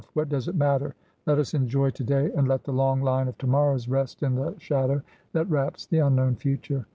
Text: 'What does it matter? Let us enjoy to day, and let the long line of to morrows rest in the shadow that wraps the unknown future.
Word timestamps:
'What 0.15 0.29
does 0.29 0.47
it 0.47 0.55
matter? 0.55 0.95
Let 1.27 1.37
us 1.37 1.53
enjoy 1.53 1.91
to 1.91 2.03
day, 2.03 2.31
and 2.31 2.47
let 2.47 2.63
the 2.63 2.71
long 2.73 3.03
line 3.03 3.27
of 3.27 3.37
to 3.37 3.45
morrows 3.45 3.87
rest 3.87 4.23
in 4.23 4.33
the 4.33 4.55
shadow 4.57 5.03
that 5.33 5.47
wraps 5.47 5.85
the 5.85 5.99
unknown 5.99 6.37
future. 6.37 6.87